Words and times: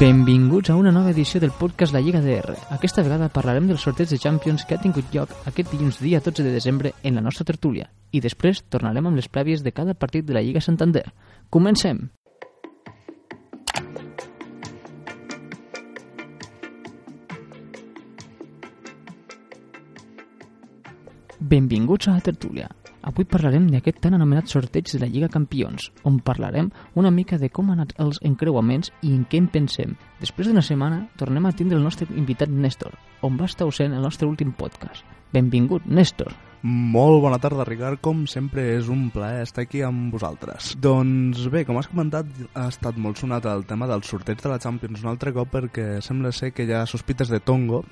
Benvinguts 0.00 0.70
a 0.70 0.76
una 0.80 0.90
nova 0.90 1.10
edició 1.12 1.42
del 1.42 1.50
podcast 1.52 1.92
La 1.92 2.00
Lliga 2.00 2.22
DR. 2.24 2.54
Aquesta 2.72 3.02
vegada 3.04 3.26
parlarem 3.28 3.66
del 3.68 3.76
sorteig 3.76 4.08
de 4.08 4.16
Champions 4.16 4.62
que 4.64 4.78
ha 4.78 4.80
tingut 4.80 5.12
lloc 5.12 5.34
aquest 5.50 5.68
dilluns 5.74 5.98
dia 6.00 6.22
12 6.24 6.46
de 6.46 6.54
desembre 6.54 6.94
en 7.02 7.18
la 7.18 7.24
nostra 7.26 7.44
tertúlia 7.44 7.90
i 8.10 8.22
després 8.24 8.62
tornarem 8.72 9.10
amb 9.10 9.20
les 9.20 9.28
prèvies 9.28 9.60
de 9.60 9.74
cada 9.76 9.92
partit 9.92 10.24
de 10.24 10.32
la 10.32 10.40
Lliga 10.40 10.64
Santander. 10.64 11.04
Comencem! 11.50 12.06
Benvinguts 21.40 22.06
a 22.08 22.18
la 22.18 22.20
tertúlia. 22.20 22.66
Avui 23.08 23.24
parlarem 23.24 23.64
d'aquest 23.72 24.02
tan 24.04 24.12
anomenat 24.12 24.50
sorteig 24.52 24.90
de 24.92 24.98
la 25.00 25.06
Lliga 25.08 25.30
Campions, 25.32 25.86
on 26.04 26.18
parlarem 26.20 26.68
una 27.00 27.10
mica 27.10 27.38
de 27.40 27.48
com 27.48 27.70
han 27.70 27.80
anat 27.80 27.94
els 28.04 28.20
encreuaments 28.28 28.92
i 29.00 29.14
en 29.14 29.22
què 29.24 29.40
en 29.40 29.46
pensem. 29.48 29.94
Després 30.20 30.50
d'una 30.50 30.60
setmana 30.60 31.06
tornem 31.16 31.48
a 31.48 31.54
tindre 31.56 31.78
el 31.78 31.86
nostre 31.86 32.10
invitat 32.12 32.52
Néstor, 32.52 32.92
on 33.24 33.40
va 33.40 33.48
estar 33.48 33.64
ausent 33.64 33.96
el 33.96 34.04
nostre 34.04 34.28
últim 34.28 34.52
podcast. 34.52 35.00
Benvingut, 35.32 35.88
Néstor. 35.88 36.34
Molt 36.60 37.22
bona 37.24 37.38
tarda, 37.40 37.64
Ricard. 37.64 38.02
Com 38.04 38.26
sempre, 38.28 38.66
és 38.76 38.92
un 38.92 39.08
plaer 39.08 39.46
estar 39.46 39.64
aquí 39.64 39.80
amb 39.80 40.12
vosaltres. 40.12 40.74
Doncs 40.76 41.46
bé, 41.48 41.64
com 41.64 41.80
has 41.80 41.88
comentat, 41.88 42.28
ha 42.52 42.68
estat 42.68 43.00
molt 43.00 43.16
sonat 43.16 43.48
el 43.48 43.64
tema 43.64 43.88
del 43.88 44.04
sorteig 44.04 44.44
de 44.44 44.52
la 44.52 44.60
Champions 44.60 45.00
un 45.00 45.14
altre 45.14 45.32
cop 45.32 45.48
perquè 45.56 46.02
sembla 46.04 46.36
ser 46.36 46.52
que 46.52 46.68
hi 46.68 46.74
ha 46.76 46.84
sospites 46.84 47.32
de 47.32 47.40
tongo, 47.40 47.86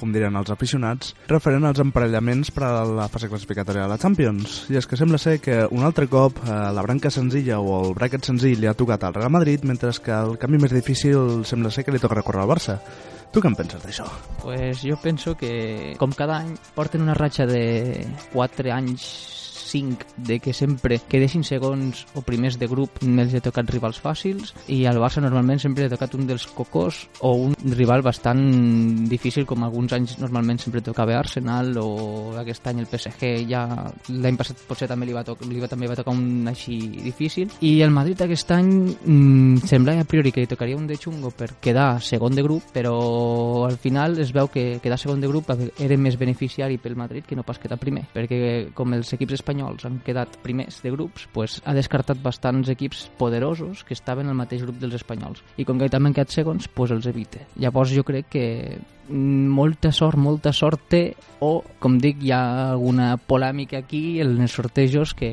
com 0.00 0.12
diran 0.14 0.36
els 0.40 0.52
aficionats, 0.54 1.14
referent 1.30 1.64
als 1.68 1.82
emparellaments 1.82 2.52
per 2.54 2.66
a 2.66 2.84
la 2.88 3.08
fase 3.12 3.30
classificatòria 3.32 3.86
de 3.86 3.92
la 3.92 3.98
Champions. 4.00 4.64
I 4.72 4.80
és 4.80 4.88
que 4.90 4.98
sembla 5.00 5.20
ser 5.20 5.38
que 5.44 5.62
un 5.70 5.84
altre 5.86 6.08
cop 6.10 6.40
eh, 6.44 6.52
la 6.74 6.84
branca 6.86 7.12
senzilla 7.14 7.60
o 7.60 7.80
el 7.82 7.94
bracket 7.96 8.26
senzill 8.26 8.60
li 8.60 8.70
ha 8.70 8.76
tocat 8.78 9.04
al 9.04 9.16
Real 9.16 9.32
Madrid, 9.32 9.64
mentre 9.64 9.92
que 10.04 10.14
el 10.14 10.38
canvi 10.40 10.58
més 10.62 10.74
difícil 10.74 11.44
sembla 11.46 11.70
ser 11.70 11.84
que 11.84 11.94
li 11.94 12.02
toca 12.02 12.18
recórrer 12.18 12.44
al 12.44 12.50
Barça. 12.50 12.78
Tu 13.34 13.42
què 13.42 13.50
en 13.50 13.56
penses 13.58 13.82
d'això? 13.82 14.04
Pues 14.44 14.84
jo 14.86 14.94
penso 15.02 15.34
que, 15.34 15.94
com 15.98 16.12
cada 16.14 16.38
any, 16.44 16.52
porten 16.76 17.02
una 17.02 17.16
ratxa 17.18 17.48
de 17.50 18.06
4 18.32 18.70
anys 18.70 19.43
5 19.74 20.06
de 20.16 20.38
que 20.38 20.52
sempre 20.54 21.00
que 21.08 21.18
deixin 21.18 21.42
segons 21.42 22.04
o 22.14 22.22
primers 22.22 22.60
de 22.60 22.68
grup 22.70 23.00
els 23.02 23.34
ha 23.34 23.42
tocat 23.42 23.70
rivals 23.74 23.98
fàcils 23.98 24.52
i 24.70 24.84
al 24.86 25.00
Barça 25.02 25.22
normalment 25.24 25.58
sempre 25.58 25.88
ha 25.88 25.90
tocat 25.90 26.14
un 26.14 26.28
dels 26.28 26.46
cocos 26.46 27.08
o 27.26 27.32
un 27.48 27.56
rival 27.74 28.04
bastant 28.06 28.44
difícil 29.10 29.48
com 29.50 29.64
alguns 29.66 29.96
anys 29.96 30.18
normalment 30.22 30.62
sempre 30.62 30.84
tocava 30.84 31.16
Arsenal 31.18 31.72
o 31.82 32.36
aquest 32.38 32.70
any 32.70 32.84
el 32.84 32.90
PSG 32.90 33.32
ja 33.50 33.64
l'any 34.12 34.38
passat 34.38 34.62
potser 34.68 34.86
també 34.90 35.08
li 35.08 35.16
va, 35.16 35.24
tocar, 35.26 35.48
li 35.50 35.58
va, 35.58 35.70
també 35.70 35.90
va 35.90 35.98
tocar 35.98 36.14
un 36.14 36.46
així 36.50 36.78
difícil. 37.02 37.50
I 37.66 37.80
el 37.82 37.90
Madrid 37.94 38.22
aquest 38.22 38.54
any 38.54 38.70
mmm, 38.94 39.64
sembla 39.66 39.96
a 39.98 40.06
priori 40.06 40.30
que 40.30 40.44
li 40.44 40.50
tocaria 40.50 40.78
un 40.78 40.86
de 40.86 40.98
xungo 41.00 41.32
per 41.34 41.54
quedar 41.64 41.98
segon 42.02 42.38
de 42.38 42.46
grup 42.46 42.70
però 42.74 42.94
al 43.66 43.78
final 43.82 44.20
es 44.22 44.30
veu 44.36 44.50
que 44.52 44.78
quedar 44.82 45.00
segon 45.00 45.22
de 45.22 45.30
grup 45.30 45.50
era 45.50 45.98
més 45.98 46.18
beneficiari 46.20 46.78
pel 46.78 46.98
Madrid 47.00 47.26
que 47.26 47.34
no 47.34 47.42
pas 47.46 47.58
quedar 47.58 47.80
primer 47.82 48.06
perquè 48.14 48.70
com 48.74 48.94
els 48.94 49.10
equips 49.16 49.40
espanyols 49.40 49.63
espanyols 49.64 49.84
han 49.84 50.00
quedat 50.04 50.36
primers 50.42 50.82
de 50.82 50.90
grups, 50.92 51.26
pues, 51.32 51.60
ha 51.64 51.74
descartat 51.74 52.20
bastants 52.22 52.68
equips 52.68 53.10
poderosos 53.18 53.84
que 53.84 53.94
estaven 53.94 54.28
al 54.28 54.36
mateix 54.36 54.62
grup 54.62 54.78
dels 54.80 54.94
espanyols. 54.94 55.42
I 55.56 55.64
com 55.64 55.78
que 55.78 55.88
també 55.88 56.08
han 56.08 56.14
quedat 56.14 56.30
segons, 56.30 56.68
pues 56.68 56.90
els 56.90 57.06
evita. 57.06 57.40
Llavors 57.56 57.94
jo 57.94 58.04
crec 58.04 58.28
que 58.28 58.78
molta 59.08 59.92
sort, 59.92 60.18
molta 60.20 60.52
sort 60.52 60.88
té 60.90 61.04
o, 61.44 61.60
com 61.82 61.98
dic, 62.00 62.22
hi 62.24 62.32
ha 62.32 62.70
alguna 62.72 63.14
polèmica 63.20 63.82
aquí 63.82 64.20
en 64.22 64.38
els 64.40 64.54
sortejos 64.56 65.12
que, 65.18 65.30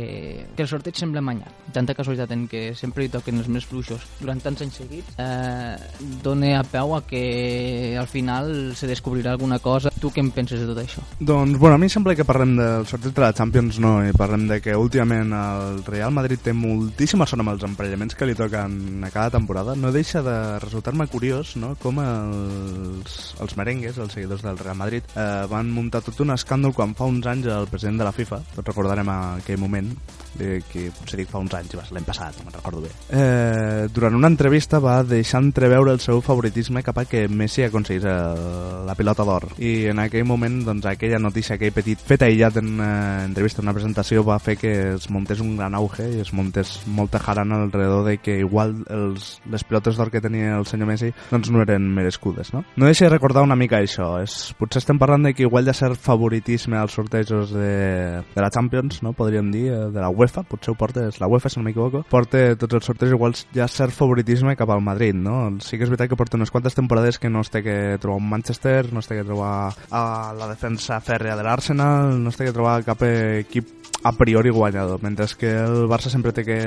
que 0.56 0.66
el 0.66 0.70
sorteig 0.70 0.98
sembla 1.00 1.24
manyat. 1.24 1.70
Tanta 1.72 1.96
casualitat 1.96 2.34
en 2.36 2.48
què 2.52 2.64
sempre 2.76 3.06
hi 3.06 3.12
toquen 3.14 3.40
els 3.40 3.48
més 3.52 3.68
fluixos 3.68 4.04
durant 4.20 4.42
tants 4.44 4.64
anys 4.66 4.82
seguits 4.82 5.16
eh, 5.22 5.78
dona 6.24 6.58
a 6.60 6.66
peu 6.68 6.96
a 6.98 7.02
que 7.08 7.96
al 8.00 8.10
final 8.12 8.74
se 8.76 8.90
descobrirà 8.90 9.32
alguna 9.32 9.62
cosa. 9.64 9.94
Tu 10.02 10.12
què 10.12 10.24
en 10.24 10.34
penses 10.36 10.60
de 10.60 10.68
tot 10.68 10.82
això? 10.82 11.04
Doncs, 11.20 11.58
bueno, 11.62 11.78
a 11.78 11.82
mi 11.82 11.88
sembla 11.92 12.16
que 12.18 12.28
parlem 12.28 12.58
del 12.60 12.88
sorteig 12.90 13.16
de 13.16 13.24
la 13.24 13.32
Champions, 13.38 13.80
no, 13.80 14.00
i 14.04 14.12
parlem 14.18 14.48
de 14.50 14.60
que 14.64 14.76
últimament 14.76 15.32
el 15.38 15.84
Real 15.88 16.12
Madrid 16.12 16.44
té 16.44 16.56
moltíssima 16.58 17.28
sort 17.30 17.46
amb 17.46 17.54
els 17.54 17.64
emparellaments 17.68 18.18
que 18.18 18.28
li 18.28 18.36
toquen 18.36 19.06
a 19.06 19.14
cada 19.14 19.38
temporada. 19.38 19.78
No 19.80 19.94
deixa 19.96 20.24
de 20.26 20.38
resultar-me 20.60 21.08
curiós, 21.12 21.56
no?, 21.62 21.76
com 21.82 22.02
els, 22.04 23.22
els 23.40 23.56
merengues, 23.62 24.00
els 24.02 24.18
seguidors 24.18 24.44
del 24.46 24.60
Real 24.60 24.80
Madrid, 24.80 25.06
eh, 25.16 25.46
van 25.52 25.70
muntar 25.72 26.04
tot 26.06 26.20
un 26.26 26.34
escàndol 26.36 26.76
quan 26.78 26.96
fa 26.98 27.08
uns 27.10 27.28
anys 27.30 27.48
el 27.52 27.70
president 27.72 28.02
de 28.02 28.10
la 28.10 28.16
FIFA, 28.16 28.42
tots 28.56 28.68
recordarem 28.74 29.10
aquell 29.14 29.62
moment, 29.62 29.94
eh, 30.40 30.62
que 30.72 30.90
potser 30.96 31.22
dic 31.22 31.30
fa 31.32 31.42
uns 31.42 31.54
anys, 31.58 31.76
l'any 31.92 32.08
passat, 32.08 32.38
no 32.40 32.48
me'n 32.48 32.58
recordo 32.58 32.82
bé, 32.84 32.92
eh, 33.10 33.88
durant 33.94 34.16
una 34.16 34.30
entrevista 34.32 34.80
va 34.80 35.02
deixar 35.04 35.42
entreveure 35.44 35.92
el 35.92 36.00
seu 36.04 36.22
favoritisme 36.22 36.84
cap 36.84 36.98
a 36.98 37.06
que 37.06 37.28
Messi 37.28 37.66
aconseguís 37.66 38.06
eh, 38.06 38.86
la 38.88 38.96
pilota 38.96 39.26
d'or. 39.28 39.50
I 39.60 39.88
en 39.92 40.00
aquell 40.04 40.26
moment, 40.26 40.62
doncs, 40.66 40.88
aquella 40.90 41.20
notícia, 41.20 41.56
aquell 41.56 41.74
petit 41.76 42.00
fet 42.00 42.26
aïllat 42.26 42.58
en 42.62 42.74
una 42.76 42.92
entrevista, 43.26 43.62
en 43.62 43.70
una 43.70 43.76
presentació, 43.78 44.24
va 44.28 44.40
fer 44.40 44.58
que 44.58 44.74
es 44.96 45.10
muntés 45.10 45.42
un 45.44 45.56
gran 45.58 45.76
auge 45.76 46.08
i 46.10 46.22
es 46.24 46.34
muntés 46.34 46.80
molta 46.88 47.20
jarana 47.20 47.62
alrededor 47.64 48.06
de 48.08 48.18
que 48.18 48.40
igual 48.40 48.76
els, 48.90 49.40
les 49.52 49.66
pilotes 49.68 49.98
d'or 49.98 50.12
que 50.12 50.22
tenia 50.24 50.58
el 50.58 50.68
senyor 50.70 50.90
Messi 50.90 51.12
doncs 51.30 51.52
no 51.52 51.62
eren 51.64 51.90
merescudes, 51.94 52.54
no? 52.56 52.64
No 52.76 52.90
deixa 52.90 53.06
de 53.06 53.14
recordar 53.14 53.44
mica 53.60 53.80
això, 53.82 54.14
és, 54.24 54.52
potser 54.60 54.82
estem 54.82 55.00
parlant 55.02 55.28
de 55.28 55.34
que 55.36 55.46
igual 55.46 55.70
ha 55.70 55.76
cert 55.78 56.00
favoritisme 56.00 56.78
als 56.80 56.96
sortejos 56.98 57.54
de, 57.54 58.22
de 58.34 58.42
la 58.42 58.50
Champions, 58.54 59.02
no? 59.06 59.14
podríem 59.18 59.52
dir, 59.54 59.68
de 59.72 60.02
la 60.02 60.10
UEFA, 60.10 60.44
potser 60.48 60.74
ho 60.74 60.78
porta, 60.80 61.08
és 61.10 61.20
la 61.22 61.30
UEFA 61.32 61.52
si 61.52 61.60
no 61.60 61.66
m'equivoco, 61.68 62.04
porta 62.12 62.44
tots 62.60 62.80
els 62.80 62.90
sortejos 62.90 63.18
igual 63.18 63.36
ha 63.36 63.70
cert 63.72 63.96
favoritisme 63.96 64.56
cap 64.60 64.72
al 64.74 64.84
Madrid, 64.84 65.16
no? 65.16 65.44
Sí 65.64 65.78
que 65.78 65.86
és 65.88 65.92
veritat 65.92 66.12
que 66.12 66.20
porta 66.20 66.40
unes 66.40 66.52
quantes 66.54 66.78
temporades 66.78 67.20
que 67.20 67.30
no 67.30 67.44
es 67.46 67.52
té 67.54 67.64
que 67.66 67.78
trobar 68.02 68.22
un 68.22 68.30
Manchester, 68.30 68.92
no 68.94 69.04
es 69.04 69.10
té 69.10 69.20
que 69.20 69.28
trobar 69.28 69.74
a 69.92 70.06
la 70.38 70.50
defensa 70.52 71.02
fèrrea 71.04 71.38
de 71.38 71.46
l'Arsenal, 71.48 72.18
no 72.22 72.32
es 72.32 72.40
té 72.40 72.48
que 72.48 72.56
trobar 72.56 72.82
cap 72.88 73.04
equip 73.08 73.91
a 74.04 74.12
priori 74.14 74.50
guanyador, 74.50 75.02
mentre 75.02 75.28
que 75.38 75.52
el 75.52 75.88
Barça 75.88 76.10
sempre 76.10 76.34
té 76.34 76.44
que 76.46 76.60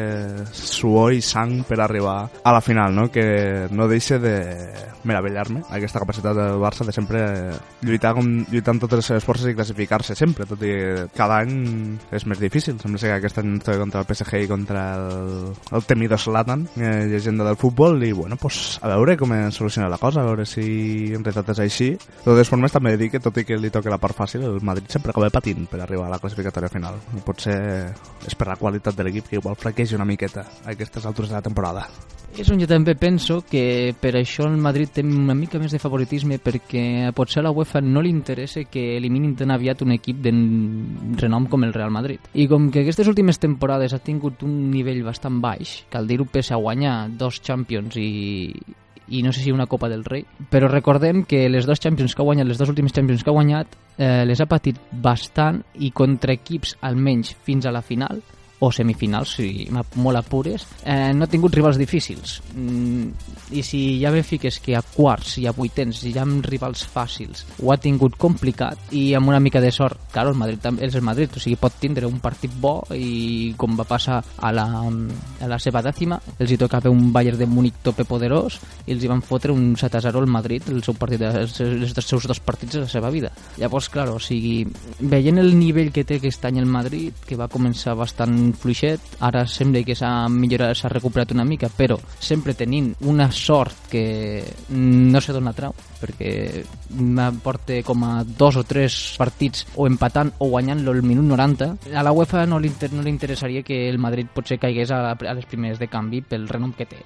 suor 0.55 1.15
i 1.15 1.22
sang 1.22 1.62
per 1.67 1.81
arribar 1.83 2.31
a 2.45 2.53
la 2.55 2.62
final, 2.62 2.95
no? 2.95 3.11
que 3.11 3.67
no 3.71 3.89
deixa 3.89 4.19
de 4.22 4.37
meravellar-me 5.05 5.62
aquesta 5.71 6.00
capacitat 6.00 6.37
del 6.37 6.61
Barça 6.62 6.87
de 6.87 6.95
sempre 6.95 7.21
lluitar, 7.83 8.15
com, 8.17 8.28
lluitar 8.50 8.75
amb 8.75 8.84
totes 8.84 9.03
les 9.03 9.11
seves 9.12 9.27
forces 9.27 9.50
i 9.50 9.56
classificar-se 9.56 10.17
sempre, 10.19 10.47
tot 10.49 10.62
i 10.62 10.72
que 10.75 11.06
cada 11.17 11.41
any 11.45 11.99
és 12.15 12.27
més 12.31 12.41
difícil. 12.41 12.78
Sembla 12.81 13.00
ser 13.00 13.12
que 13.12 13.19
aquest 13.21 13.41
any 13.43 13.59
contra 13.65 14.03
el 14.03 14.09
PSG 14.09 14.45
i 14.45 14.51
contra 14.51 14.84
el, 14.99 15.53
el 15.75 15.87
temido 15.89 16.19
Zlatan, 16.19 16.66
eh, 16.77 17.06
llegenda 17.11 17.45
del 17.45 17.59
futbol, 17.61 18.03
i 18.05 18.12
bueno, 18.12 18.37
pues, 18.41 18.78
a 18.83 18.91
veure 18.95 19.16
com 19.21 19.33
es 19.37 19.55
soluciona 19.55 19.91
la 19.91 19.99
cosa, 19.99 20.22
a 20.22 20.28
veure 20.28 20.47
si 20.47 21.12
en 21.15 21.25
realitat 21.25 21.55
és 21.55 21.65
així. 21.66 21.91
De 21.99 22.31
totes 22.31 22.51
formes, 22.51 22.72
també 22.72 22.97
dic 23.01 23.16
que 23.16 23.22
tot 23.22 23.37
i 23.41 23.47
que 23.47 23.59
li 23.61 23.72
toqui 23.75 23.93
la 23.93 24.01
part 24.03 24.16
fàcil, 24.16 24.47
el 24.49 24.62
Madrid 24.65 24.91
sempre 24.93 25.12
acaba 25.12 25.33
patint 25.34 25.69
per 25.71 25.83
arribar 25.83 26.09
a 26.09 26.15
la 26.16 26.22
classificatòria 26.22 26.72
final. 26.72 27.01
Potser 27.25 27.59
és 28.27 28.35
per 28.37 28.49
la 28.49 28.59
qualitat 28.61 28.97
de 28.97 29.07
l'equip 29.07 29.31
que 29.31 29.41
igual 29.41 29.57
fraqueja 29.57 29.97
una 29.97 30.09
miqueta 30.09 30.45
a 30.65 30.75
aquestes 30.75 31.07
altures 31.07 31.33
de 31.33 31.39
la 31.39 31.45
temporada. 31.45 31.89
És 32.35 32.49
on 32.51 32.59
jo 32.59 32.67
també 32.67 32.97
penso 32.99 33.37
que 33.47 33.95
per 33.95 34.11
això 34.19 34.49
el 34.49 34.57
Madrid 34.59 34.91
té 34.97 35.05
una 35.07 35.37
mica 35.39 35.61
més 35.63 35.71
de 35.71 35.79
favoritisme 35.79 36.41
perquè 36.43 37.13
potser 37.15 37.41
a 37.41 37.45
la 37.47 37.53
UEFA 37.55 37.79
no 37.84 38.03
li 38.03 38.11
interessa 38.11 38.65
que 38.67 38.97
eliminin 38.97 39.37
tan 39.39 39.55
aviat 39.55 39.84
un 39.87 39.95
equip 39.95 40.19
de 40.25 40.33
renom 41.21 41.47
com 41.47 41.63
el 41.63 41.73
Real 41.77 41.95
Madrid. 41.95 42.27
I 42.34 42.49
com 42.51 42.73
que 42.75 42.83
aquestes 42.83 43.07
últimes 43.07 43.39
temporades 43.39 43.95
ha 43.95 44.03
tingut 44.03 44.43
un 44.43 44.57
nivell 44.73 45.05
bastant 45.07 45.39
baix, 45.45 45.84
cal 45.93 46.11
dir-ho 46.11 46.27
pese 46.27 46.57
a 46.57 46.59
guanyar 46.59 46.97
dos 47.15 47.39
Champions 47.39 47.95
i, 48.03 48.11
i 49.09 49.22
no 49.22 49.32
sé 49.32 49.42
si 49.42 49.53
una 49.53 49.66
Copa 49.66 49.88
del 49.88 50.04
Rei, 50.04 50.25
però 50.50 50.69
recordem 50.70 51.25
que 51.28 51.48
les 51.48 51.66
dos 51.66 51.81
Champions 51.81 52.15
que 52.15 52.22
ha 52.22 52.28
guanyat, 52.28 52.48
les 52.48 52.60
dues 52.60 52.70
últimes 52.72 52.94
Champions 52.94 53.25
que 53.25 53.31
ha 53.31 53.37
guanyat, 53.37 53.76
eh, 53.98 54.25
les 54.25 54.41
ha 54.41 54.48
patit 54.50 54.81
bastant 54.91 55.62
i 55.80 55.91
contra 55.91 56.34
equips 56.34 56.78
almenys 56.80 57.34
fins 57.45 57.66
a 57.66 57.74
la 57.74 57.83
final 57.83 58.22
o 58.65 58.72
semifinals, 58.72 59.37
si 59.39 59.69
molt 59.71 60.21
apures, 60.21 60.66
eh, 60.84 61.13
no 61.15 61.25
ha 61.25 61.31
tingut 61.31 61.55
rivals 61.55 61.78
difícils. 61.81 62.41
Mm, 62.55 63.09
I 63.55 63.63
si 63.63 63.83
ja 64.01 64.11
me 64.11 64.22
fiques 64.22 64.59
que 64.61 64.77
a 64.77 64.83
quarts 64.83 65.39
i 65.43 65.47
a 65.47 65.53
vuitens 65.53 66.03
ja 66.05 66.25
amb 66.25 66.45
rivals 66.47 66.84
fàcils 66.89 67.45
ho 67.63 67.72
ha 67.72 67.78
tingut 67.81 68.16
complicat 68.21 68.93
i 68.97 69.13
amb 69.15 69.28
una 69.28 69.41
mica 69.41 69.61
de 69.61 69.71
sort, 69.72 70.09
clar, 70.13 70.27
el 70.31 70.39
Madrid 70.39 70.63
també 70.63 70.87
és 70.87 70.95
el 70.95 71.05
Madrid, 71.05 71.37
o 71.37 71.43
sigui, 71.43 71.59
pot 71.61 71.77
tindre 71.81 72.09
un 72.09 72.21
partit 72.25 72.53
bo 72.61 72.77
i 72.97 73.55
com 73.59 73.77
va 73.78 73.87
passar 73.89 74.21
a 74.21 74.53
la, 74.53 74.67
a 74.84 75.51
la 75.51 75.59
seva 75.63 75.83
dècima, 75.84 76.19
els 76.39 76.51
hi 76.51 76.59
tocava 76.60 76.93
un 76.93 77.13
Bayern 77.13 77.39
de 77.39 77.49
Múnich 77.51 77.83
tope 77.84 78.07
poderós 78.09 78.59
i 78.87 78.95
els 78.95 79.05
hi 79.05 79.10
van 79.10 79.22
fotre 79.25 79.53
un 79.53 79.75
7 79.81 79.99
a 79.99 80.05
0 80.09 80.25
al 80.25 80.31
Madrid 80.31 80.69
el 80.72 80.83
seu 80.84 80.97
partit, 80.99 81.22
els, 81.25 81.59
els 81.60 81.95
seus 82.05 82.27
dos 82.28 82.41
partits 82.41 82.78
de 82.78 82.84
la 82.84 82.91
seva 82.91 83.10
vida. 83.10 83.31
Llavors, 83.60 83.89
clar, 83.93 84.09
o 84.13 84.19
sigui, 84.22 84.65
veient 85.01 85.41
el 85.43 85.55
nivell 85.59 85.93
que 85.95 86.05
té 86.07 86.19
aquest 86.21 86.45
any 86.49 86.60
el 86.63 86.71
Madrid, 86.71 87.25
que 87.27 87.39
va 87.41 87.51
començar 87.53 87.97
bastant 87.99 88.53
fluixet, 88.59 89.16
ara 89.24 89.45
sembla 89.51 89.83
que 89.84 89.97
s'ha 89.98 90.28
millorat, 90.28 90.77
s'ha 90.78 90.91
recuperat 90.92 91.34
una 91.34 91.45
mica, 91.45 91.68
però 91.68 91.98
sempre 92.18 92.54
tenint 92.54 92.92
una 93.09 93.30
sort 93.33 93.89
que 93.91 94.45
no 94.71 95.21
se 95.21 95.34
dona 95.34 95.54
trau, 95.56 95.74
perquè 96.01 96.65
porta 97.42 97.80
com 97.84 98.04
a 98.04 98.24
dos 98.24 98.56
o 98.56 98.65
tres 98.65 99.16
partits 99.18 99.66
o 99.77 99.89
empatant 99.89 100.33
o 100.39 100.51
guanyant-lo 100.53 100.95
minut 101.03 101.24
90. 101.24 101.71
A 101.95 102.03
la 102.03 102.12
UEFA 102.12 102.47
no 102.47 102.59
li, 102.59 102.72
no 102.92 103.03
li 103.03 103.10
interessaria 103.10 103.62
que 103.62 103.89
el 103.89 103.98
Madrid 103.98 104.30
potser 104.33 104.59
caigués 104.59 104.91
a, 104.91 105.12
a 105.12 105.34
les 105.34 105.47
primeres 105.47 105.78
de 105.78 105.89
canvi 105.89 106.22
pel 106.22 106.48
renom 106.48 106.72
que 106.77 106.86
té. 106.86 107.03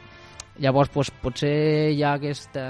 Llavors, 0.58 0.90
pues, 0.90 1.10
potser 1.22 1.92
hi 1.94 2.02
ha 2.02 2.14
aquesta 2.18 2.64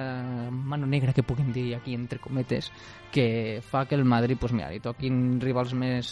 mano 0.52 0.86
negra 0.86 1.14
que 1.16 1.24
puguem 1.24 1.52
dir 1.52 1.74
aquí 1.76 1.94
entre 1.94 2.18
cometes 2.18 2.70
que 3.10 3.62
fa 3.64 3.86
que 3.86 3.94
el 3.94 4.04
Madrid, 4.04 4.36
pues, 4.38 4.52
mira, 4.52 4.68
li 4.70 4.80
toquin 4.84 5.38
rivals 5.40 5.72
més, 5.74 6.08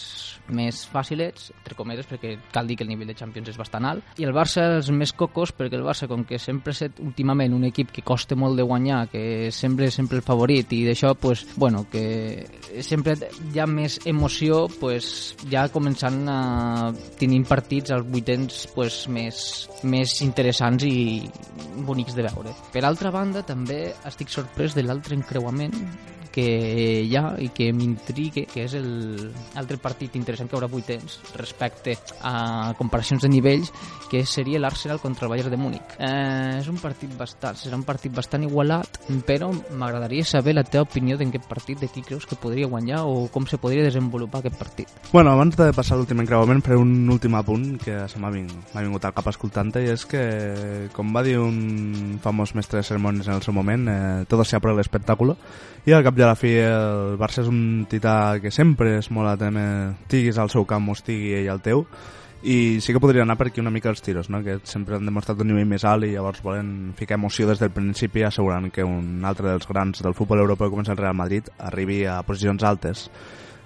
més 0.49 0.83
fàcilets, 0.89 1.51
entre 1.59 1.77
cometes, 1.77 2.09
perquè 2.09 2.35
cal 2.53 2.67
dir 2.67 2.77
que 2.79 2.87
el 2.87 2.91
nivell 2.91 3.11
de 3.11 3.17
Champions 3.19 3.51
és 3.53 3.59
bastant 3.61 3.85
alt, 3.89 4.17
i 4.21 4.27
el 4.27 4.35
Barça 4.37 4.65
els 4.79 4.91
més 4.91 5.13
cocos, 5.13 5.53
perquè 5.57 5.77
el 5.77 5.85
Barça, 5.87 6.09
com 6.09 6.25
que 6.25 6.41
sempre 6.41 6.73
ha 6.73 6.77
estat 6.77 7.01
últimament 7.05 7.55
un 7.55 7.67
equip 7.69 7.93
que 7.93 8.05
costa 8.07 8.37
molt 8.37 8.57
de 8.57 8.67
guanyar, 8.67 9.07
que 9.13 9.51
sempre 9.53 9.91
sempre 9.91 10.21
el 10.21 10.27
favorit, 10.27 10.73
i 10.73 10.85
d'això, 10.89 11.15
pues, 11.21 11.47
bueno, 11.57 11.85
que 11.93 12.47
sempre 12.81 13.17
hi 13.53 13.61
ha 13.61 13.69
més 13.69 14.01
emoció, 14.07 14.67
pues, 14.81 15.37
ja 15.53 15.69
començant 15.73 16.23
a 16.33 16.41
tenir 17.21 17.45
partits 17.47 17.93
als 17.93 18.07
vuitens 18.09 18.65
pues, 18.75 19.05
més, 19.13 19.39
més 19.85 20.21
interessants 20.25 20.87
i 20.89 20.97
bonics 21.87 22.17
de 22.17 22.27
veure. 22.27 22.53
Per 22.73 22.85
altra 22.85 23.13
banda, 23.15 23.43
també 23.47 23.95
estic 24.09 24.33
sorprès 24.33 24.77
de 24.77 24.85
l'altre 24.87 25.17
encreuament 25.19 25.75
que 26.37 27.07
hi 27.09 27.17
ha 27.17 27.31
i 27.41 27.49
que 27.57 27.71
m'intrigue, 27.73 28.45
que 28.51 28.67
és 28.67 28.75
l'altre 28.77 29.79
partit 29.81 30.19
interessant 30.21 30.51
que 30.51 30.59
haurà 30.59 30.69
vuitens 30.69 31.17
respecte 31.39 31.95
a 32.21 32.75
comparacions 32.77 33.25
de 33.25 33.31
nivells, 33.33 33.73
que 34.11 34.21
seria 34.29 34.61
l'Arsenal 34.61 35.01
contra 35.01 35.27
el 35.27 35.33
Bayern 35.33 35.51
de 35.51 35.57
Múnich. 35.57 35.97
Eh, 35.97 36.59
és 36.61 36.69
un 36.69 36.77
partit 36.83 37.13
bastant, 37.17 37.57
serà 37.57 37.79
un 37.79 37.87
partit 37.89 38.13
bastant 38.13 38.45
igualat, 38.45 39.01
però 39.27 39.49
m'agradaria 39.81 40.27
saber 40.29 40.55
la 40.55 40.65
teva 40.67 40.85
opinió 40.85 41.17
d'en 41.17 41.33
aquest 41.33 41.49
partit, 41.49 41.81
de 41.81 41.89
qui 41.89 42.05
creus 42.05 42.27
que 42.29 42.37
podria 42.37 42.69
guanyar 42.69 43.03
o 43.09 43.27
com 43.33 43.49
se 43.49 43.59
podria 43.59 43.87
desenvolupar 43.87 44.43
aquest 44.43 44.59
partit. 44.61 44.93
Bueno, 45.13 45.33
abans 45.33 45.57
de 45.57 45.71
passar 45.73 45.97
l'últim 45.97 46.21
encreuament, 46.21 46.61
faré 46.67 46.77
un 46.77 47.09
últim 47.13 47.35
apunt 47.41 47.79
que 47.81 48.03
se 48.13 48.21
m'ha 48.21 48.33
vingut, 48.35 48.77
vingut 48.77 49.09
al 49.09 49.17
cap 49.17 49.33
escoltant-te 49.33 49.87
i 49.87 49.91
és 49.95 50.05
que, 50.05 50.23
com 50.93 51.17
va 51.17 51.25
dir 51.25 51.39
un 51.41 52.21
famós 52.23 52.53
mestre 52.59 52.83
de 52.83 52.87
sermones 52.87 53.27
en 53.27 53.39
el 53.39 53.43
seu 53.47 53.57
moment, 53.57 53.89
eh, 53.89 54.25
todo 54.29 54.45
sea 54.45 54.61
por 54.61 54.73
el 54.73 54.85
espectáculo, 54.85 55.37
i 55.87 55.95
al 55.95 56.03
cap 56.03 56.17
i 56.19 56.26
a 56.27 56.33
la 56.33 56.39
fi 56.39 56.53
el 56.59 57.17
Barça 57.21 57.45
és 57.45 57.49
un 57.49 57.87
tità 57.89 58.37
que 58.43 58.51
sempre 58.51 58.97
és 58.99 59.09
molt 59.15 59.31
atent, 59.31 59.57
estiguis 60.03 60.39
al 60.43 60.51
seu 60.51 60.67
camp 60.67 60.91
o 60.91 60.97
estigui 60.99 61.37
ell 61.39 61.51
al 61.55 61.63
teu, 61.63 61.87
i 62.47 62.79
sí 62.85 62.93
que 62.95 63.01
podria 63.03 63.25
anar 63.25 63.39
per 63.39 63.49
aquí 63.49 63.63
una 63.63 63.73
mica 63.75 63.91
els 63.91 64.03
tiros, 64.03 64.29
no? 64.31 64.43
que 64.45 64.59
sempre 64.69 64.99
han 64.99 65.09
demostrat 65.09 65.41
un 65.43 65.51
nivell 65.51 65.67
més 65.71 65.87
alt 65.89 66.07
i 66.07 66.13
llavors 66.13 66.43
volen 66.45 66.93
ficar 66.99 67.17
emoció 67.19 67.49
des 67.49 67.63
del 67.63 67.73
principi 67.75 68.27
assegurant 68.27 68.69
que 68.71 68.85
un 68.85 69.25
altre 69.25 69.49
dels 69.49 69.67
grans 69.67 70.03
del 70.05 70.15
futbol 70.15 70.43
europeu 70.45 70.71
com 70.71 70.85
és 70.85 70.93
el 70.93 71.01
Real 71.01 71.17
Madrid 71.17 71.49
arribi 71.59 72.05
a 72.05 72.21
posicions 72.27 72.67
altes 72.67 73.09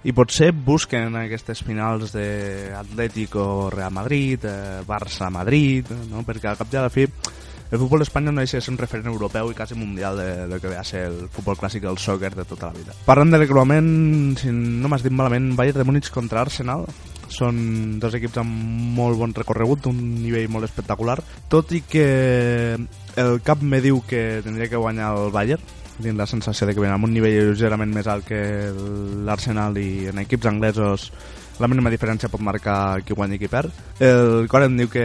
i 0.04 0.14
potser 0.16 0.52
busquen 0.54 1.18
aquestes 1.20 1.60
finals 1.66 2.14
d'Atlético 2.14 3.68
Real 3.74 3.92
Madrid, 3.92 4.46
eh, 4.48 4.80
Barça-Madrid, 4.88 5.92
no? 6.08 6.24
perquè 6.24 6.48
al 6.48 6.60
cap 6.60 6.72
i 6.72 6.80
a 6.80 6.86
la 6.86 6.94
fi 6.94 7.04
el 7.70 7.78
futbol 7.78 8.02
espanyol 8.02 8.34
no 8.34 8.42
deixa 8.42 8.58
de 8.58 8.64
ser 8.64 8.72
un 8.74 8.80
referent 8.80 9.06
europeu 9.12 9.50
i 9.50 9.56
quasi 9.56 9.78
mundial 9.78 10.18
de, 10.18 10.30
de 10.50 10.60
que 10.60 10.72
va 10.72 10.82
ser 10.84 11.04
el 11.08 11.18
futbol 11.30 11.58
clàssic, 11.58 11.86
el 11.86 11.98
soccer 12.02 12.32
de 12.34 12.44
tota 12.44 12.70
la 12.70 12.78
vida. 12.78 12.96
Parlant 13.06 13.30
de 13.30 13.38
recruament, 13.38 13.90
si 14.40 14.50
no 14.50 14.90
m'has 14.90 15.06
dit 15.06 15.14
malament, 15.14 15.52
Bayern 15.58 15.78
de 15.78 15.86
Múnich 15.86 16.10
contra 16.10 16.42
Arsenal, 16.42 16.86
són 17.30 18.00
dos 18.02 18.16
equips 18.18 18.40
amb 18.42 18.96
molt 18.96 19.20
bon 19.20 19.34
recorregut, 19.36 19.86
un 19.86 20.00
nivell 20.18 20.50
molt 20.50 20.66
espectacular, 20.66 21.20
tot 21.48 21.70
i 21.76 21.84
que 21.86 22.08
el 23.20 23.36
cap 23.46 23.62
me 23.62 23.78
diu 23.84 24.02
que 24.06 24.40
tindria 24.42 24.70
que 24.70 24.80
guanyar 24.80 25.14
el 25.14 25.30
Bayern, 25.34 25.62
tinc 26.00 26.16
la 26.16 26.26
sensació 26.26 26.66
de 26.66 26.74
que 26.74 26.80
venen 26.80 26.96
amb 26.96 27.06
un 27.06 27.12
nivell 27.14 27.36
lleugerament 27.36 27.92
més 27.94 28.08
alt 28.08 28.26
que 28.26 28.40
l'Arsenal 29.26 29.76
i 29.78 30.08
en 30.10 30.22
equips 30.22 30.48
anglesos 30.48 31.10
la 31.60 31.68
mínima 31.68 31.92
diferència 31.92 32.30
pot 32.32 32.42
marcar 32.44 33.02
qui 33.04 33.14
guanya 33.16 33.36
i 33.36 33.40
qui 33.42 33.50
perd. 33.52 33.74
El 34.02 34.48
cor 34.50 34.64
em 34.64 34.76
diu 34.78 34.90
que, 34.92 35.04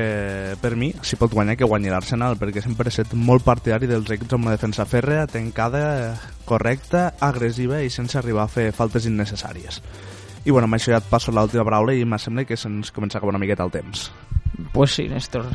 per 0.61 0.73
mi, 0.79 0.93
si 1.03 1.19
pot 1.19 1.33
guanyar, 1.35 1.57
que 1.59 1.67
guanyi 1.67 1.91
l'Arsenal, 1.91 2.39
perquè 2.39 2.63
sempre 2.63 2.87
he 2.87 2.93
estat 2.93 3.13
molt 3.19 3.45
partidari 3.45 3.89
dels 3.91 4.09
equips 4.15 4.37
amb 4.37 4.47
una 4.47 4.55
defensa 4.55 4.87
fèrrea, 4.89 5.27
tancada, 5.27 5.85
correcta, 6.47 7.09
agressiva 7.19 7.81
i 7.83 7.91
sense 7.93 8.17
arribar 8.19 8.45
a 8.45 8.51
fer 8.51 8.69
faltes 8.75 9.07
innecessàries. 9.09 9.81
I 10.45 10.53
bueno, 10.53 10.69
amb 10.69 10.77
això 10.77 10.93
ja 10.93 11.01
et 11.01 11.09
passo 11.09 11.33
l'última 11.33 11.65
paraula 11.65 11.95
i 11.97 12.05
me 12.05 12.19
sembla 12.21 12.45
que 12.45 12.57
se'ns 12.57 12.93
comença 12.93 13.17
a 13.17 13.19
acabar 13.19 13.33
una 13.33 13.41
miqueta 13.41 13.65
el 13.65 13.73
temps. 13.73 14.11
Pues 14.71 14.93
sí, 14.93 15.09
Néstor. 15.09 15.49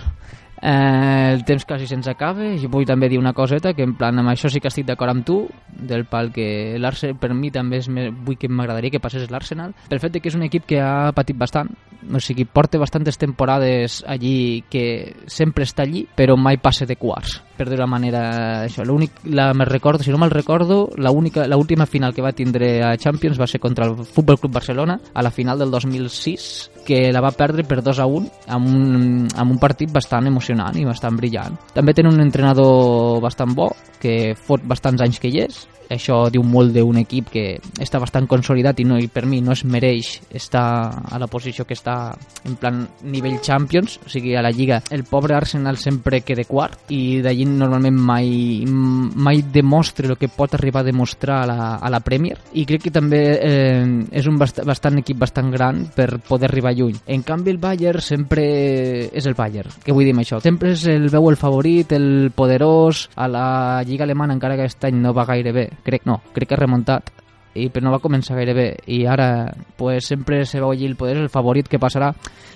Eh, 0.62 1.32
el 1.32 1.44
temps 1.48 1.64
quasi 1.64 1.86
se'ns 1.88 2.08
acaba 2.10 2.44
i 2.44 2.68
vull 2.68 2.84
també 2.84 3.08
dir 3.08 3.18
una 3.18 3.32
coseta 3.32 3.72
que 3.72 3.84
en 3.86 3.94
plan 3.96 4.18
amb 4.20 4.28
això 4.28 4.50
sí 4.52 4.60
que 4.60 4.68
estic 4.68 4.84
d'acord 4.90 5.14
amb 5.14 5.24
tu 5.24 5.38
del 5.72 6.04
pal 6.04 6.28
que 6.34 6.76
l'Arsenal 6.76 7.16
per 7.16 7.32
mi 7.32 7.48
també 7.50 7.80
és 7.80 7.88
més, 7.88 8.10
vull 8.12 8.36
que 8.36 8.48
m'agradaria 8.48 8.92
que 8.92 9.00
passés 9.00 9.30
l'Arsenal 9.32 9.72
pel 9.88 10.02
fet 10.02 10.20
que 10.20 10.28
és 10.28 10.36
un 10.36 10.44
equip 10.44 10.66
que 10.68 10.82
ha 10.84 11.12
patit 11.16 11.38
bastant. 11.38 11.70
O 12.00 12.20
sigui, 12.20 12.46
porta 12.48 12.80
bastantes 12.80 13.18
temporades 13.20 14.02
allí 14.08 14.64
que 14.68 15.14
sempre 15.28 15.64
està 15.64 15.84
allí 15.84 16.06
però 16.16 16.36
mai 16.36 16.60
passa 16.60 16.86
de 16.88 16.96
quarts 16.96 17.40
per 17.60 17.68
dir 17.68 17.76
la 17.76 17.88
manera 17.90 18.22
això, 18.64 18.86
l'únic, 18.88 19.20
la 19.36 19.50
me 19.52 19.66
recordo, 19.68 20.00
si 20.02 20.12
no 20.12 20.16
me'l 20.16 20.32
recordo 20.32 20.86
l'última 20.96 21.84
final 21.84 22.14
que 22.16 22.24
va 22.24 22.32
tindre 22.32 22.70
a 22.80 22.94
Champions 22.96 23.36
va 23.40 23.48
ser 23.50 23.60
contra 23.60 23.84
el 23.84 23.98
Futbol 24.06 24.38
Club 24.40 24.54
Barcelona 24.54 24.96
a 25.12 25.22
la 25.22 25.30
final 25.30 25.58
del 25.58 25.70
2006 25.70 26.70
que 26.86 27.12
la 27.12 27.20
va 27.20 27.34
perdre 27.36 27.66
per 27.68 27.82
2 27.84 28.00
a 28.00 28.06
1 28.08 28.30
amb 28.56 28.70
un, 28.70 29.28
amb 29.36 29.52
un 29.52 29.58
partit 29.60 29.92
bastant 29.92 30.30
emocionant 30.30 30.78
i 30.80 30.86
bastant 30.88 31.20
brillant. 31.20 31.58
També 31.74 31.92
tenen 31.92 32.16
un 32.16 32.24
entrenador 32.24 33.20
bastant 33.20 33.52
bo, 33.54 33.68
que 34.00 34.32
fot 34.34 34.64
bastants 34.64 35.04
anys 35.04 35.20
que 35.20 35.28
hi 35.28 35.44
és, 35.44 35.66
això 35.90 36.28
diu 36.30 36.44
molt 36.46 36.72
d'un 36.72 37.00
equip 37.02 37.32
que 37.34 37.44
està 37.82 37.98
bastant 38.00 38.28
consolidat 38.30 38.78
i, 38.80 38.86
no, 38.86 38.96
i 39.02 39.10
per 39.10 39.24
mi 39.26 39.40
no 39.42 39.52
es 39.52 39.64
mereix 39.66 40.12
estar 40.30 40.62
a 41.10 41.18
la 41.18 41.28
posició 41.30 41.66
que 41.66 41.74
està 41.74 42.14
en 42.46 42.56
plan 42.60 42.84
nivell 43.10 43.40
Champions, 43.42 43.98
o 44.06 44.08
sigui, 44.08 44.36
a 44.38 44.44
la 44.46 44.54
Lliga 44.54 44.80
el 44.94 45.04
pobre 45.04 45.34
Arsenal 45.34 45.80
sempre 45.82 46.22
queda 46.22 46.46
quart 46.48 46.94
i 46.94 47.20
d'allí 47.24 47.48
normalment 47.58 47.96
mai, 47.96 48.64
mai 48.66 49.42
demostra 49.52 50.08
el 50.08 50.18
que 50.18 50.30
pot 50.32 50.54
arribar 50.54 50.82
a 50.82 50.88
demostrar 50.90 51.42
a 51.42 51.48
la, 51.50 51.68
a 51.76 51.90
la 51.92 52.00
Premier 52.04 52.38
i 52.54 52.64
crec 52.68 52.86
que 52.86 52.94
també 52.94 53.20
eh, 53.36 53.84
és 54.20 54.28
un 54.30 54.38
bast 54.40 54.62
bastant 54.66 55.00
equip 55.00 55.18
bastant 55.20 55.50
gran 55.52 55.84
per 55.94 56.20
poder 56.26 56.50
arribar 56.50 56.74
lluny. 56.76 56.98
En 57.06 57.24
canvi 57.26 57.54
el 57.54 57.60
Bayern 57.62 58.04
sempre 58.04 58.44
és 59.10 59.26
el 59.26 59.38
Bayern, 59.38 59.80
què 59.84 59.94
vull 59.94 60.08
dir 60.08 60.14
amb 60.16 60.24
això? 60.24 60.40
Sempre 60.44 60.74
és 60.76 60.86
el 60.90 61.08
veu 61.12 61.30
el 61.30 61.40
favorit, 61.40 61.94
el 61.96 62.30
poderós, 62.36 63.08
a 63.16 63.28
la 63.30 63.46
Lliga 63.86 64.06
Alemana 64.06 64.36
encara 64.36 64.56
que 64.56 64.68
aquest 64.68 64.90
any 64.90 65.00
no 65.00 65.14
va 65.16 65.28
gaire 65.28 65.54
bé, 65.56 65.68
crec 65.86 66.06
no, 66.08 66.20
crec 66.34 66.50
que 66.50 66.58
ha 66.58 66.62
remuntat 66.64 67.12
i 67.54 67.68
però 67.70 67.88
no 67.88 67.94
va 67.94 68.02
començar 68.02 68.36
gaire 68.38 68.54
bé 68.54 68.68
i 68.86 69.02
ara 69.10 69.50
pues, 69.76 70.06
sempre 70.06 70.44
se 70.46 70.60
veu 70.60 70.70
allí 70.70 70.86
el 70.86 70.96
poder 70.96 71.16
el 71.18 71.32
favorit 71.32 71.68
que 71.68 71.80
passarà 71.82 72.12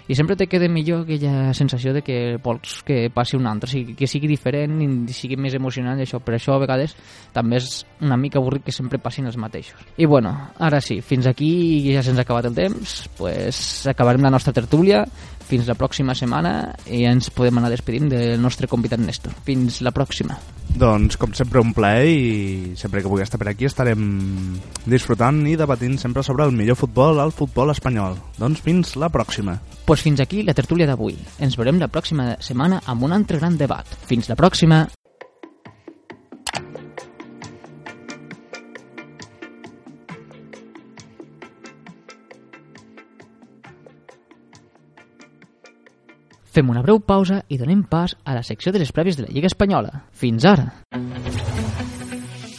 i 0.07 0.15
sempre 0.15 0.37
te 0.37 0.47
queda 0.47 0.69
millor 0.69 1.05
aquella 1.05 1.55
sensació 1.57 1.95
de 1.95 2.03
que 2.05 2.37
vols 2.45 2.83
que 2.85 3.09
passi 3.09 3.39
un 3.39 3.47
altre, 3.49 3.71
sigui, 3.71 3.95
que 3.97 4.09
sigui 4.11 4.29
diferent 4.29 4.77
i 4.85 5.17
sigui 5.17 5.39
més 5.41 5.57
emocionant 5.57 5.99
i 5.99 6.05
això, 6.05 6.21
per 6.21 6.37
això 6.37 6.59
a 6.59 6.61
vegades 6.61 6.93
també 7.33 7.57
és 7.57 7.87
una 8.05 8.19
mica 8.21 8.39
avorrit 8.39 8.67
que 8.67 8.75
sempre 8.75 9.01
passin 9.01 9.31
els 9.31 9.39
mateixos. 9.41 9.81
I 9.97 10.05
bueno, 10.05 10.35
ara 10.61 10.83
sí, 10.85 11.01
fins 11.01 11.27
aquí 11.31 11.51
ja 11.89 12.05
se'ns 12.05 12.21
ha 12.21 12.27
acabat 12.27 12.51
el 12.51 12.59
temps 12.59 12.99
pues 13.17 13.87
acabarem 13.89 14.23
la 14.23 14.35
nostra 14.35 14.53
tertúlia 14.53 15.07
fins 15.49 15.69
la 15.69 15.77
pròxima 15.79 16.17
setmana 16.17 16.55
i 16.87 17.05
ens 17.09 17.31
podem 17.35 17.61
anar 17.61 17.71
despedint 17.73 18.11
del 18.13 18.41
nostre 18.43 18.69
convidat 18.71 19.03
Néstor. 19.03 19.35
Fins 19.47 19.81
la 19.85 19.93
pròxima. 19.95 20.39
Doncs, 20.75 21.19
com 21.21 21.35
sempre, 21.39 21.63
un 21.63 21.71
plaer 21.77 22.09
i 22.11 22.73
sempre 22.81 23.03
que 23.03 23.11
pugui 23.11 23.23
estar 23.23 23.39
per 23.39 23.53
aquí 23.53 23.69
estarem 23.69 24.03
disfrutant 24.91 25.45
i 25.47 25.55
debatint 25.61 26.01
sempre 26.03 26.25
sobre 26.27 26.49
el 26.49 26.57
millor 26.57 26.81
futbol 26.81 27.21
al 27.23 27.35
futbol 27.37 27.71
espanyol. 27.71 28.19
Doncs 28.41 28.65
fins 28.65 28.97
la 28.99 29.13
pròxima. 29.15 29.61
Pues 29.87 30.03
fins 30.03 30.25
aquí 30.25 30.43
la 30.43 30.57
tertúlia 30.57 30.89
d'avui. 30.91 31.15
Ens 31.39 31.61
veurem 31.61 31.79
la 31.79 31.93
pròxima 31.93 32.35
setmana 32.41 32.83
amb 32.87 33.07
un 33.07 33.15
altre 33.15 33.39
gran 33.39 33.61
debat. 33.61 33.87
Fins 34.09 34.33
la 34.33 34.41
pròxima. 34.41 34.87
Fem 46.55 46.69
una 46.71 46.85
breu 46.85 47.01
pausa 47.03 47.41
i 47.51 47.57
donem 47.59 47.81
pas 47.91 48.13
a 48.23 48.37
la 48.37 48.45
secció 48.47 48.71
de 48.71 48.79
les 48.79 48.93
prèvies 48.95 49.17
de 49.19 49.25
la 49.25 49.33
Lliga 49.35 49.51
Espanyola. 49.51 50.05
Fins 50.15 50.45
ara! 50.47 50.69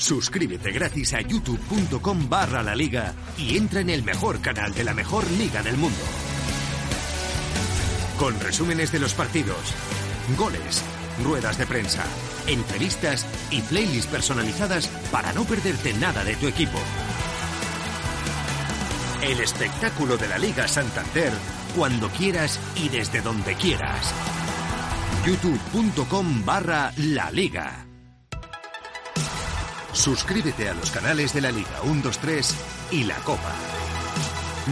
Suscríbete 0.06 0.74
gratis 0.76 1.14
a 1.16 1.22
youtube.com 1.22 2.26
barra 2.30 2.62
la 2.62 2.76
liga 2.76 3.14
y 3.38 3.56
entra 3.56 3.80
en 3.80 3.90
el 3.90 4.04
mejor 4.04 4.42
canal 4.42 4.74
de 4.74 4.84
la 4.84 4.94
mejor 4.94 5.24
liga 5.32 5.64
del 5.64 5.78
mundo. 5.78 6.04
Con 8.20 8.38
resúmenes 8.42 8.92
de 8.92 9.00
los 9.00 9.14
partidos, 9.14 9.74
goles, 10.38 10.84
ruedas 11.24 11.58
de 11.58 11.66
prensa, 11.66 12.04
entrevistas 12.48 13.26
y 13.50 13.62
playlists 13.62 14.12
personalizadas 14.12 14.90
para 15.10 15.32
no 15.32 15.46
perderte 15.46 15.94
nada 15.94 16.26
de 16.26 16.36
tu 16.36 16.48
equipo. 16.48 16.80
El 19.22 19.40
espectáculo 19.40 20.18
de 20.18 20.28
la 20.28 20.38
Liga 20.38 20.68
Santander 20.68 21.32
cuando 21.76 22.08
quieras 22.10 22.60
y 22.76 22.90
desde 22.90 23.22
donde 23.22 23.54
quieras. 23.56 24.14
youtube.com 25.26 26.46
barra 26.46 26.92
la 26.98 27.30
liga. 27.32 27.86
Suscríbete 29.92 30.70
a 30.70 30.74
los 30.74 30.92
canales 30.92 31.34
de 31.34 31.42
la 31.42 31.52
Liga 31.52 31.82
1, 31.84 32.02
2, 32.04 32.18
3 32.20 32.90
y 32.92 33.04
la 33.06 33.16
Copa. 33.16 33.54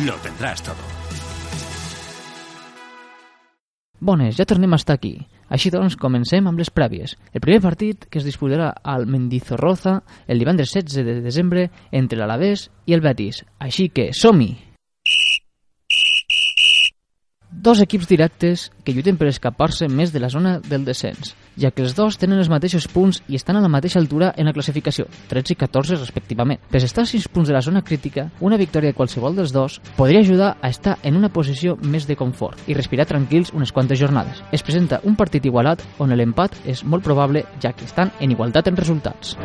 Lo 0.05 0.13
tendrás 0.15 0.61
todo. 0.61 0.75
Bones, 3.99 4.35
ja 4.35 4.43
tornem 4.43 4.73
a 4.75 4.75
estar 4.75 4.97
aquí. 4.97 5.15
Així 5.47 5.71
doncs, 5.71 5.95
comencem 5.95 6.47
amb 6.49 6.59
les. 6.59 6.69
El 7.31 7.39
primer 7.39 7.61
partit, 7.61 8.05
que 8.11 8.19
es 8.19 8.25
disputarà 8.25 8.73
al 8.83 9.07
Mendizorroza 9.07 10.03
el 10.27 10.39
divendres 10.39 10.73
16 10.73 11.05
de 11.05 11.21
desembre 11.21 11.69
entre 11.91 12.19
l'Alavés 12.19 12.69
i 12.85 12.93
el 12.93 13.01
Betis. 13.01 13.45
Així 13.59 13.87
que, 13.89 14.11
som-hi! 14.11 14.72
Dos 17.55 17.79
equips 17.81 18.07
directes 18.09 18.71
que 18.83 18.91
lluiten 18.91 19.15
per 19.15 19.27
escapar-se 19.29 19.85
més 19.87 20.11
de 20.11 20.19
la 20.19 20.29
zona 20.33 20.55
del 20.59 20.83
descens, 20.87 21.35
ja 21.55 21.69
que 21.71 21.83
els 21.85 21.93
dos 21.93 22.17
tenen 22.17 22.41
els 22.41 22.49
mateixos 22.49 22.87
punts 22.89 23.21
i 23.29 23.37
estan 23.37 23.59
a 23.59 23.61
la 23.61 23.69
mateixa 23.69 23.99
altura 24.01 24.31
en 24.35 24.49
la 24.49 24.53
classificació, 24.55 25.05
13 25.29 25.53
i 25.53 25.59
14 25.61 25.99
respectivament. 25.99 26.63
A 26.73 26.81
estar 26.81 27.05
a 27.05 27.09
6 27.09 27.29
punts 27.29 27.47
de 27.47 27.55
la 27.55 27.61
zona 27.61 27.83
crítica, 27.85 28.31
una 28.41 28.57
victòria 28.57 28.89
de 28.89 28.97
qualsevol 28.97 29.37
dels 29.37 29.53
dos 29.53 29.79
podria 29.95 30.25
ajudar 30.25 30.57
a 30.61 30.69
estar 30.73 30.97
en 31.03 31.15
una 31.15 31.29
posició 31.29 31.77
més 31.77 32.09
de 32.09 32.17
confort 32.17 32.57
i 32.67 32.73
respirar 32.73 33.05
tranquils 33.05 33.53
unes 33.53 33.71
quantes 33.71 33.99
jornades. 34.01 34.41
Es 34.51 34.65
presenta 34.65 35.01
un 35.03 35.15
partit 35.15 35.45
igualat 35.45 35.85
on 35.99 36.11
l'empat 36.17 36.57
és 36.65 36.83
molt 36.83 37.05
probable 37.05 37.45
ja 37.61 37.71
que 37.71 37.85
estan 37.85 38.11
en 38.19 38.33
igualtat 38.33 38.67
en 38.67 38.81
resultats. 38.81 39.37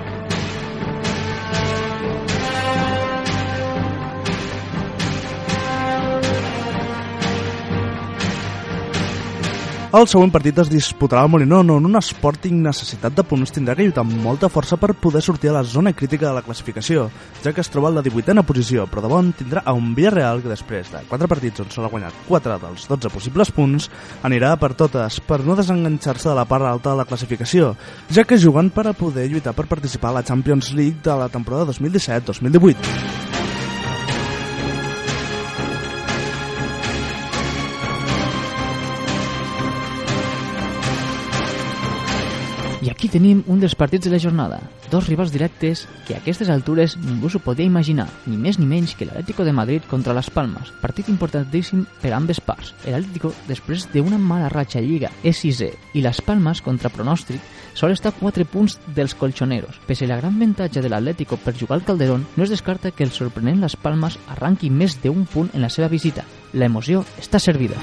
El 9.88 10.04
següent 10.04 10.28
partit 10.28 10.58
es 10.60 10.68
disputarà 10.68 11.22
al 11.24 11.30
Molinón, 11.32 11.70
on 11.72 11.86
un 11.88 11.96
Sporting 12.04 12.58
necessitat 12.60 13.14
de 13.16 13.22
punts 13.24 13.54
tindrà 13.56 13.72
que 13.72 13.86
lluitar 13.86 14.02
amb 14.02 14.18
molta 14.20 14.50
força 14.52 14.76
per 14.76 14.90
poder 14.92 15.22
sortir 15.24 15.48
a 15.48 15.54
la 15.54 15.62
zona 15.64 15.94
crítica 15.96 16.26
de 16.26 16.32
la 16.36 16.42
classificació, 16.44 17.06
ja 17.40 17.54
que 17.56 17.64
es 17.64 17.72
troba 17.72 17.88
en 17.88 17.96
la 17.96 18.02
18a 18.04 18.44
posició, 18.44 18.84
però 18.84 19.00
de 19.00 19.08
bon 19.08 19.32
tindrà 19.32 19.62
a 19.64 19.72
un 19.72 19.94
Villarreal 19.96 20.42
que 20.44 20.52
després 20.52 20.92
de 20.92 21.00
4 21.08 21.30
partits 21.32 21.64
on 21.64 21.72
sol 21.72 21.88
ha 21.88 21.92
guanyat 21.94 22.20
4 22.28 22.58
dels 22.66 22.84
12 22.90 23.14
possibles 23.16 23.54
punts, 23.56 23.88
anirà 24.28 24.52
per 24.60 24.74
totes 24.76 25.22
per 25.24 25.40
no 25.40 25.56
desenganxar-se 25.56 26.28
de 26.28 26.36
la 26.36 26.44
part 26.44 26.68
alta 26.68 26.92
de 26.92 27.00
la 27.00 27.08
classificació, 27.08 27.72
ja 28.12 28.28
que 28.28 28.36
juguen 28.36 28.68
per 28.68 28.90
a 28.90 28.92
poder 28.92 29.30
lluitar 29.32 29.56
per 29.56 29.70
participar 29.72 30.12
a 30.12 30.20
la 30.20 30.26
Champions 30.28 30.74
League 30.76 31.00
de 31.00 31.16
la 31.16 31.32
temporada 31.32 31.72
2017-2018. 31.72 33.37
Aquí 43.08 43.18
tenim 43.18 43.40
un 43.48 43.60
dels 43.60 43.74
partits 43.74 44.04
de 44.04 44.10
la 44.12 44.20
jornada. 44.20 44.60
Dos 44.90 45.06
rivals 45.08 45.32
directes 45.32 45.86
que 46.06 46.14
a 46.14 46.18
aquestes 46.18 46.50
altures 46.52 46.96
ningú 47.00 47.30
s'ho 47.30 47.40
podia 47.40 47.64
imaginar, 47.64 48.08
ni 48.26 48.36
més 48.36 48.58
ni 48.58 48.66
menys 48.68 48.94
que 48.96 49.06
l'Atlético 49.06 49.44
de 49.44 49.52
Madrid 49.52 49.86
contra 49.88 50.12
les 50.12 50.28
Palmes. 50.28 50.72
Partit 50.82 51.08
importantíssim 51.08 51.86
per 52.02 52.12
a 52.12 52.18
ambes 52.18 52.40
parts. 52.40 52.74
L'Atlético, 52.84 53.32
després 53.48 53.88
d'una 53.92 54.18
mala 54.18 54.50
ratxa 54.52 54.84
lliga, 54.84 55.12
és 55.22 55.40
sisè, 55.40 55.70
i 55.94 56.04
les 56.04 56.20
Palmes, 56.20 56.60
contra 56.60 56.92
pronòstic, 56.92 57.40
sol 57.72 57.96
estar 57.96 58.12
a 58.12 58.18
4 58.18 58.44
punts 58.44 58.78
dels 58.94 59.16
colchoneros. 59.16 59.80
Pese 59.86 60.04
a 60.04 60.12
la 60.12 60.20
gran 60.20 60.36
avantatge 60.36 60.82
de 60.82 60.92
l'Atlético 60.92 61.40
per 61.40 61.56
jugar 61.56 61.78
al 61.78 61.84
Calderón, 61.84 62.26
no 62.36 62.44
es 62.44 62.50
descarta 62.52 62.90
que 62.90 63.04
el 63.04 63.12
sorprenent 63.12 63.62
Les 63.64 63.76
Palmes 63.76 64.18
arranqui 64.28 64.68
més 64.70 65.00
d'un 65.00 65.24
punt 65.24 65.52
en 65.54 65.64
la 65.64 65.72
seva 65.72 65.88
visita. 65.88 66.26
La 66.52 66.68
emoció 66.68 67.04
està 67.16 67.40
servida. 67.40 67.76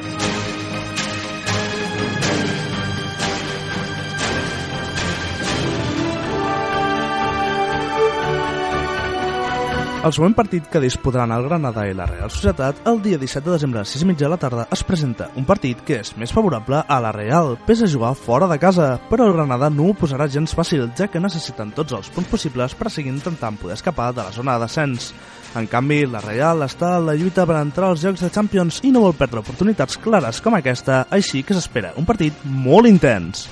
El 10.06 10.14
següent 10.14 10.36
partit 10.38 10.68
que 10.70 10.78
disputaran 10.84 11.32
el 11.34 11.48
Granada 11.48 11.82
i 11.90 11.94
la 11.98 12.06
Real 12.06 12.30
Societat 12.30 12.84
el 12.92 13.00
dia 13.02 13.18
17 13.18 13.42
de 13.48 13.56
desembre 13.56 13.80
a 13.82 13.88
6 13.90 14.04
i 14.04 14.10
mitja 14.12 14.28
de 14.28 14.30
la 14.30 14.38
tarda 14.38 14.68
es 14.76 14.84
presenta 14.86 15.32
un 15.34 15.48
partit 15.50 15.82
que 15.88 15.98
és 16.04 16.12
més 16.22 16.30
favorable 16.30 16.84
a 16.86 17.00
la 17.02 17.10
Real, 17.16 17.56
pese 17.66 17.88
a 17.88 17.90
jugar 17.90 18.12
fora 18.14 18.46
de 18.46 18.60
casa, 18.62 19.00
però 19.10 19.26
el 19.26 19.34
Granada 19.34 19.72
no 19.74 19.90
ho 19.90 19.98
posarà 19.98 20.30
gens 20.30 20.54
fàcil, 20.54 20.92
ja 20.94 21.10
que 21.10 21.24
necessiten 21.24 21.74
tots 21.74 21.98
els 21.98 22.14
punts 22.14 22.30
possibles 22.30 22.78
per 22.78 22.94
seguir 22.94 23.16
intentant 23.16 23.58
poder 23.58 23.80
escapar 23.80 24.12
de 24.14 24.22
la 24.22 24.38
zona 24.38 24.60
de 24.60 24.68
descens. 24.68 25.10
En 25.58 25.66
canvi, 25.66 26.04
la 26.06 26.22
Real 26.22 26.62
està 26.70 27.00
a 27.00 27.04
la 27.10 27.18
lluita 27.18 27.50
per 27.50 27.58
entrar 27.64 27.90
als 27.90 28.06
Jocs 28.06 28.28
de 28.28 28.30
Champions 28.30 28.84
i 28.86 28.94
no 28.94 29.08
vol 29.10 29.18
perdre 29.18 29.42
oportunitats 29.42 29.98
clares 29.98 30.38
com 30.38 30.54
aquesta, 30.54 31.08
així 31.10 31.42
que 31.42 31.58
s'espera 31.58 31.96
un 31.98 32.06
partit 32.06 32.46
molt 32.46 32.94
intens. 32.94 33.48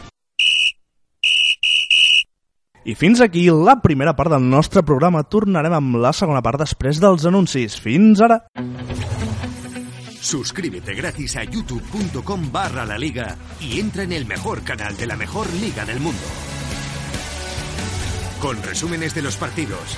I 2.86 2.96
fins 3.00 3.22
aquí 3.24 3.46
la 3.48 3.78
primera 3.80 4.12
part 4.16 4.34
del 4.34 4.44
nostre 4.44 4.82
programa. 4.84 5.24
Tornarem 5.24 5.72
amb 5.78 6.02
la 6.04 6.12
segona 6.12 6.42
part 6.44 6.60
després 6.60 7.00
dels 7.00 7.24
anuncis. 7.30 7.78
Fins 7.80 8.20
ara! 8.20 8.42
Suscríbete 10.24 10.96
gratis 10.96 11.38
a 11.38 11.44
youtube.com 11.44 12.50
barra 12.52 12.86
la 12.86 12.98
liga 12.98 13.38
y 13.62 13.80
entra 13.80 14.04
en 14.04 14.12
el 14.12 14.26
mejor 14.26 14.64
canal 14.64 14.98
de 14.98 15.08
la 15.08 15.16
mejor 15.16 15.48
liga 15.62 15.86
del 15.86 16.00
mundo. 16.00 16.28
Con 18.42 18.62
resúmenes 18.64 19.16
de 19.16 19.22
los 19.22 19.38
partidos, 19.38 19.98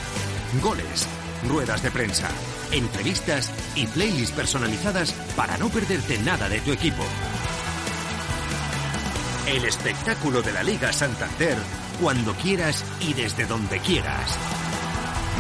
goles, 0.62 1.08
ruedas 1.48 1.82
de 1.82 1.90
prensa, 1.90 2.30
entrevistas 2.72 3.52
y 3.76 3.88
playlists 3.88 4.36
personalizadas 4.36 5.14
para 5.36 5.58
no 5.58 5.70
perderte 5.70 6.20
nada 6.20 6.50
de 6.50 6.60
tu 6.60 6.72
equipo. 6.72 7.04
El 9.48 9.66
espectáculo 9.66 10.44
de 10.44 10.54
la 10.54 10.64
Liga 10.64 10.92
Santander 10.92 11.58
cuando 12.02 12.34
quieras 12.34 12.84
y 13.02 13.14
desde 13.14 13.46
donde 13.46 13.80
quieras. 13.80 14.38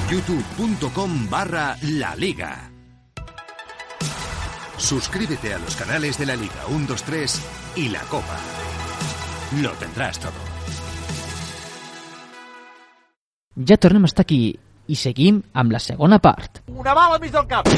youtube.com 0.09 1.29
barra 1.29 1.77
la 1.81 2.15
liga. 2.15 2.71
Suscríbete 4.77 5.53
a 5.53 5.59
los 5.59 5.75
canales 5.75 6.17
de 6.17 6.25
la 6.25 6.35
Liga 6.35 6.65
1, 6.67 6.85
2, 6.87 7.03
3 7.03 7.41
y 7.77 7.89
la 7.89 8.01
Copa. 8.01 8.37
Lo 9.61 9.71
tendrás 9.71 10.19
todo. 10.19 10.33
Ja 13.55 13.77
tornem 13.79 14.03
a 14.03 14.09
estar 14.11 14.25
aquí 14.25 14.59
i 14.91 14.97
seguim 14.99 15.39
amb 15.55 15.71
la 15.71 15.79
segona 15.79 16.19
part. 16.19 16.59
Una 16.67 16.93
bala 16.93 17.19
mig 17.23 17.31
del 17.31 17.47
cap. 17.47 17.71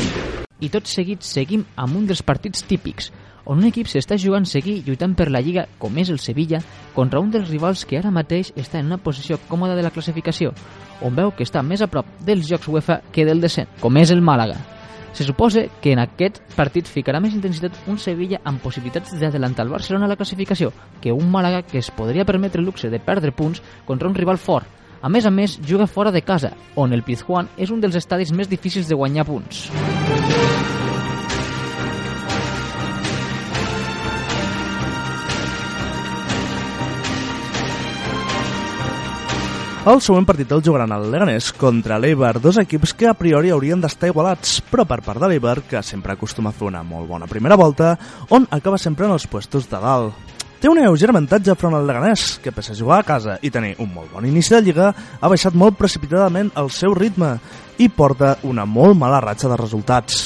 I 0.60 0.72
tot 0.74 0.90
seguit 0.90 1.22
seguim 1.22 1.68
amb 1.78 2.00
un 2.00 2.08
dels 2.10 2.24
partits 2.26 2.64
típics, 2.66 3.12
on 3.48 3.62
un 3.62 3.68
equip 3.70 3.88
s'està 3.88 4.18
jugant 4.20 4.46
seguir 4.50 4.82
lluitant 4.88 5.14
per 5.16 5.30
la 5.32 5.40
Lliga, 5.40 5.68
com 5.80 5.98
és 6.02 6.10
el 6.10 6.18
Sevilla, 6.20 6.60
contra 6.96 7.22
un 7.22 7.30
dels 7.32 7.52
rivals 7.52 7.86
que 7.86 8.00
ara 8.00 8.12
mateix 8.12 8.50
està 8.58 8.82
en 8.82 8.90
una 8.90 8.98
posició 8.98 9.38
còmoda 9.48 9.76
de 9.78 9.86
la 9.86 9.92
classificació, 9.94 10.56
on 11.06 11.16
veu 11.16 11.32
que 11.32 11.46
està 11.46 11.62
més 11.64 11.84
a 11.86 11.88
prop 11.88 12.10
dels 12.26 12.50
jocs 12.50 12.68
UEFA 12.68 13.00
que 13.14 13.26
del 13.28 13.44
descent, 13.44 13.70
com 13.80 14.02
és 14.02 14.12
el 14.12 14.26
Màlaga. 14.26 14.58
Se 15.14 15.24
suposa 15.24 15.64
que 15.82 15.94
en 15.94 16.02
aquest 16.02 16.42
partit 16.58 16.90
ficarà 16.90 17.22
més 17.22 17.34
intensitat 17.38 17.78
un 17.88 17.98
Sevilla 17.98 18.42
amb 18.44 18.62
possibilitats 18.62 19.16
d'adelantar 19.18 19.66
el 19.66 19.72
Barcelona 19.74 20.06
a 20.06 20.12
la 20.12 20.18
classificació 20.20 20.74
que 21.02 21.14
un 21.14 21.32
Màlaga 21.32 21.64
que 21.66 21.80
es 21.80 21.90
podria 21.90 22.26
permetre 22.26 22.62
el 22.62 22.68
luxe 22.68 22.90
de 22.90 23.00
perdre 23.00 23.32
punts 23.32 23.62
contra 23.86 24.10
un 24.10 24.18
rival 24.18 24.38
fort. 24.38 24.68
A 25.02 25.10
més 25.10 25.26
a 25.26 25.32
més, 25.32 25.60
juga 25.62 25.88
fora 25.88 26.12
de 26.12 26.24
casa, 26.26 26.54
on 26.76 26.94
el 26.94 27.04
Pizjuán 27.04 27.50
és 27.58 27.70
un 27.70 27.82
dels 27.82 27.96
estadis 27.96 28.34
més 28.34 28.50
difícils 28.50 28.90
de 28.90 28.98
guanyar 28.98 29.28
punts. 29.28 29.68
El 39.88 40.02
següent 40.04 40.26
partit 40.28 40.50
el 40.52 40.60
jugaran 40.60 40.92
el 40.92 41.06
Leganés 41.14 41.54
contra 41.56 41.96
l'Eibar, 41.96 42.42
dos 42.44 42.58
equips 42.60 42.92
que 42.92 43.08
a 43.08 43.14
priori 43.16 43.54
haurien 43.56 43.80
d'estar 43.80 44.10
igualats, 44.12 44.58
però 44.68 44.84
per 44.84 44.98
part 45.06 45.24
de 45.24 45.30
l'Eibar, 45.32 45.62
que 45.64 45.80
sempre 45.80 46.12
acostuma 46.12 46.52
a 46.52 46.58
fer 46.58 46.68
una 46.68 46.82
molt 46.84 47.08
bona 47.08 47.30
primera 47.32 47.56
volta, 47.56 47.94
on 48.28 48.50
acaba 48.52 48.82
sempre 48.84 49.08
en 49.08 49.16
els 49.16 49.30
puestos 49.32 49.70
de 49.72 49.80
dalt. 49.80 50.36
Té 50.58 50.66
un 50.66 50.80
lleuger 50.82 51.12
avantatge 51.12 51.54
front 51.54 51.76
al 51.78 51.86
Leganés, 51.86 52.40
que 52.42 52.52
pese 52.52 52.74
a 52.74 52.78
jugar 52.78 52.98
a 53.00 53.06
casa 53.06 53.36
i 53.46 53.52
tenir 53.54 53.76
un 53.84 53.92
molt 53.94 54.10
bon 54.16 54.26
inici 54.26 54.56
de 54.56 54.64
Lliga, 54.66 54.88
ha 55.22 55.30
baixat 55.30 55.54
molt 55.54 55.78
precipitadament 55.78 56.50
el 56.58 56.72
seu 56.74 56.98
ritme 56.98 57.36
i 57.78 57.92
porta 57.94 58.40
una 58.42 58.66
molt 58.66 58.98
mala 58.98 59.22
ratxa 59.22 59.52
de 59.54 59.60
resultats. 59.62 60.24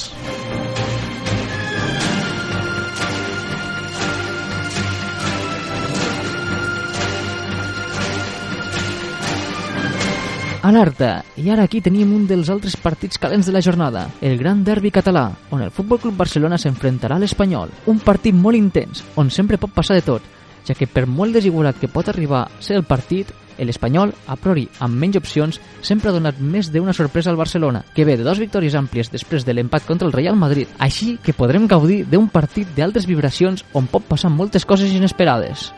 Alerta! 10.61 11.23
I 11.41 11.49
ara 11.49 11.63
aquí 11.65 11.79
tenim 11.81 12.11
un 12.13 12.27
dels 12.29 12.51
altres 12.53 12.75
partits 12.77 13.17
calents 13.17 13.47
de 13.49 13.53
la 13.55 13.63
jornada, 13.65 14.03
el 14.21 14.37
Gran 14.37 14.59
Derbi 14.63 14.91
català, 14.93 15.23
on 15.49 15.63
el 15.65 15.71
Futbol 15.73 15.97
Club 16.03 16.19
Barcelona 16.19 16.59
s'enfrontarà 16.61 17.17
a 17.17 17.23
l'Espanyol. 17.23 17.71
Un 17.89 17.97
partit 18.05 18.37
molt 18.37 18.59
intens, 18.59 19.01
on 19.17 19.33
sempre 19.33 19.57
pot 19.57 19.73
passar 19.73 19.97
de 19.97 20.05
tot, 20.05 20.21
ja 20.67 20.77
que 20.77 20.85
per 20.85 21.07
molt 21.09 21.33
desigualat 21.33 21.81
que 21.81 21.89
pot 21.89 22.13
arribar 22.13 22.43
a 22.43 22.61
ser 22.61 22.77
el 22.77 22.85
partit, 22.85 23.33
l'Espanyol, 23.57 24.13
a 24.29 24.37
priori 24.37 24.67
amb 24.85 25.01
menys 25.01 25.17
opcions, 25.17 25.57
sempre 25.81 26.11
ha 26.11 26.13
donat 26.13 26.37
més 26.37 26.69
d'una 26.69 26.93
sorpresa 26.93 27.33
al 27.33 27.41
Barcelona, 27.41 27.81
que 27.95 28.05
ve 28.05 28.19
de 28.21 28.23
dues 28.23 28.45
victòries 28.45 28.77
àmplies 28.77 29.09
després 29.09 29.45
de 29.45 29.57
l'empat 29.57 29.89
contra 29.89 30.05
el 30.05 30.13
Real 30.13 30.37
Madrid. 30.37 30.69
Així 30.77 31.17
que 31.25 31.33
podrem 31.33 31.65
gaudir 31.65 32.03
d'un 32.05 32.29
partit 32.29 32.69
d'altes 32.77 33.09
vibracions 33.09 33.65
on 33.73 33.89
pot 33.89 34.05
passar 34.05 34.29
moltes 34.29 34.65
coses 34.65 34.93
inesperades. 34.93 35.71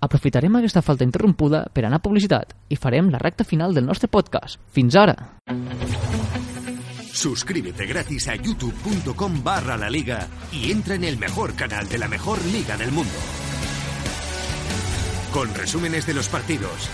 Aprofitarem 0.00 0.56
aquesta 0.58 0.82
falta 0.82 1.04
interrompuda 1.04 1.64
per 1.72 1.86
anar 1.86 2.00
a 2.00 2.04
publicitat 2.04 2.52
i 2.68 2.76
farem 2.76 3.08
la 3.10 3.20
recta 3.22 3.44
final 3.44 3.74
del 3.74 3.86
nostre 3.86 4.08
podcast. 4.08 4.60
Fins 4.72 4.96
ara! 4.96 5.16
Suscríbete 7.16 7.86
gratis 7.86 8.28
a 8.28 8.34
youtube.com 8.36 9.42
barra 9.42 9.78
la 9.78 9.88
liga 9.88 10.28
y 10.52 10.70
entra 10.70 10.96
en 10.96 11.04
el 11.04 11.16
mejor 11.16 11.54
canal 11.54 11.88
de 11.88 11.96
la 11.96 12.08
mejor 12.08 12.44
liga 12.46 12.76
del 12.76 12.92
mundo. 12.92 13.18
Con 15.32 15.54
resúmenes 15.54 16.06
de 16.06 16.12
los 16.12 16.28
partidos, 16.28 16.90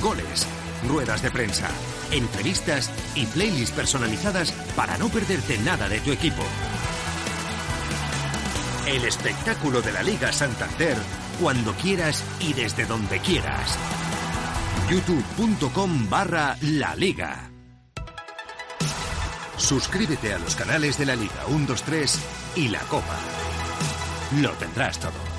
goles, 0.00 0.46
ruedas 0.88 1.22
de 1.22 1.32
prensa, 1.32 1.68
entrevistas 2.12 2.92
y 3.16 3.26
playlists 3.26 3.74
personalizadas 3.74 4.52
para 4.76 4.96
no 4.98 5.08
perderte 5.08 5.58
nada 5.58 5.88
de 5.88 5.98
tu 5.98 6.12
equipo. 6.12 6.44
El 8.86 9.04
espectáculo 9.04 9.82
de 9.82 9.92
la 9.92 10.04
Liga 10.04 10.32
Santander 10.32 10.96
cuando 11.40 11.72
quieras 11.74 12.24
y 12.40 12.52
desde 12.52 12.86
donde 12.86 13.20
quieras. 13.20 13.78
youtube.com 14.88 16.08
barra 16.08 16.56
la 16.62 16.94
liga. 16.94 17.50
Suscríbete 19.56 20.34
a 20.34 20.38
los 20.38 20.54
canales 20.54 20.98
de 20.98 21.06
la 21.06 21.16
Liga 21.16 21.46
1, 21.48 21.66
2, 21.66 21.82
3 21.82 22.20
y 22.56 22.68
la 22.68 22.80
Copa. 22.80 23.16
Lo 24.40 24.50
tendrás 24.52 24.98
todo. 24.98 25.35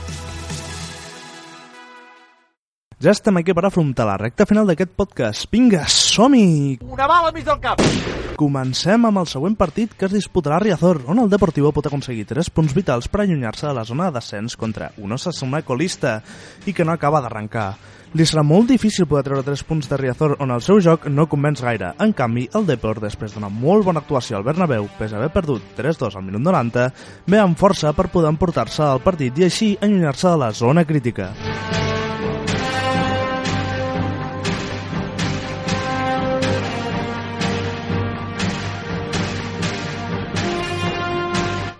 Ja 2.97 3.11
estem 3.13 3.37
aquí 3.37 3.53
per 3.53 3.61
afrontar 3.67 4.07
la 4.09 4.15
recta 4.17 4.47
final 4.49 4.65
d'aquest 4.65 4.95
podcast. 4.97 5.43
Vinga, 5.53 5.83
som-hi! 5.85 6.79
Una 6.81 7.05
bala 7.05 7.27
al 7.29 7.35
mig 7.35 7.43
del 7.45 7.59
cap. 7.61 7.83
Comencem 8.41 9.03
amb 9.05 9.21
el 9.21 9.27
següent 9.29 9.53
partit 9.59 9.91
que 9.93 10.07
es 10.07 10.15
disputarà 10.15 10.55
a 10.57 10.63
Riazor, 10.63 11.03
on 11.05 11.21
el 11.21 11.29
Deportivo 11.29 11.69
pot 11.75 11.85
aconseguir 11.85 12.25
3 12.25 12.49
punts 12.49 12.73
vitals 12.73 13.05
per 13.05 13.21
allunyar-se 13.21 13.67
de 13.67 13.75
la 13.77 13.83
zona 13.85 14.07
de 14.07 14.15
descens 14.17 14.57
contra 14.57 14.89
un 14.97 15.13
Osasuna 15.13 15.61
colista 15.61 16.15
i 16.65 16.73
que 16.73 16.85
no 16.85 16.95
acaba 16.95 17.21
d'arrencar. 17.21 17.67
Li 18.17 18.25
serà 18.25 18.41
molt 18.41 18.71
difícil 18.73 19.05
poder 19.05 19.27
treure 19.27 19.45
3 19.45 19.61
punts 19.69 19.91
de 19.91 19.99
Riazor 20.01 20.33
on 20.41 20.55
el 20.55 20.65
seu 20.65 20.81
joc 20.81 21.05
no 21.05 21.27
convenç 21.29 21.61
gaire. 21.61 21.91
En 22.01 22.15
canvi, 22.17 22.47
el 22.57 22.65
Depor, 22.65 22.97
després 23.03 23.35
d'una 23.35 23.51
molt 23.53 23.85
bona 23.85 24.01
actuació 24.01 24.39
al 24.39 24.47
Bernabéu, 24.47 24.89
pese 24.97 25.13
a 25.13 25.21
haver 25.21 25.29
perdut 25.35 25.77
3-2 25.77 26.17
al 26.17 26.25
minut 26.25 26.41
90, 26.49 26.89
ve 27.29 27.45
amb 27.45 27.61
força 27.61 27.93
per 27.93 28.09
poder 28.09 28.33
emportar-se 28.33 28.81
al 28.89 29.05
partit 29.05 29.37
i 29.37 29.45
així 29.51 29.75
allunyar-se 29.77 30.33
de 30.33 30.41
la 30.47 30.49
zona 30.49 30.87
crítica. 30.89 31.35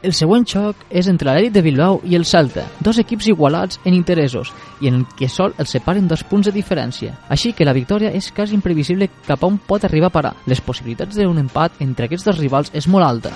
El 0.08 0.14
següent 0.16 0.46
xoc 0.48 0.86
és 0.88 1.10
entre 1.12 1.34
l'Elit 1.36 1.52
de 1.52 1.62
Bilbao 1.66 1.98
i 2.08 2.16
el 2.16 2.24
Celta, 2.24 2.64
dos 2.80 2.96
equips 3.02 3.28
igualats 3.28 3.82
en 3.84 3.98
interessos 3.98 4.54
i 4.80 4.88
en 4.88 5.02
què 5.20 5.28
sol 5.28 5.52
els 5.60 5.74
separen 5.76 6.08
dos 6.08 6.24
punts 6.24 6.48
de 6.48 6.54
diferència. 6.56 7.18
Així 7.28 7.52
que 7.52 7.68
la 7.68 7.76
victòria 7.76 8.14
és 8.16 8.32
quasi 8.32 8.56
imprevisible 8.56 9.10
cap 9.28 9.44
a 9.44 9.52
on 9.52 9.60
pot 9.60 9.84
arribar 9.84 10.08
a 10.08 10.16
parar. 10.16 10.36
Les 10.48 10.64
possibilitats 10.64 11.20
d'un 11.20 11.44
empat 11.44 11.84
entre 11.84 12.08
aquests 12.08 12.32
dos 12.32 12.40
rivals 12.40 12.72
és 12.72 12.88
molt 12.88 13.10
alta. 13.10 13.36